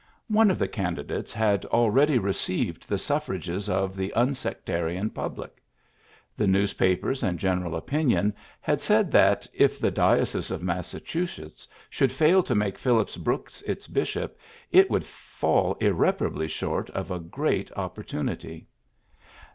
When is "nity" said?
18.23-18.65